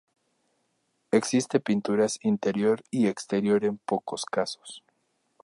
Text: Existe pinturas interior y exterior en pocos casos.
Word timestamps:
Existe 1.11 1.59
pinturas 1.59 2.17
interior 2.23 2.81
y 2.89 3.05
exterior 3.05 3.63
en 3.63 3.77
pocos 3.77 4.25
casos. 4.25 4.81